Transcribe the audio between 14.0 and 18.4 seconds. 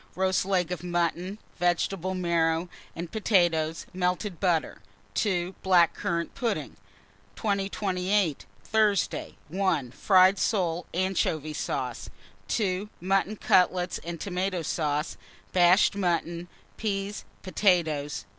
tomato sauce, bashed mutton, peas, potatoes.